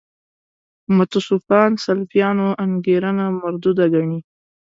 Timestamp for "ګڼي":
3.93-4.19